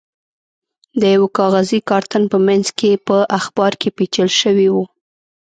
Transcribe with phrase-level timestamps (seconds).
[0.99, 4.75] د یوه کاغذي کارتن په منځ کې په اخبار کې پېچل شوی و.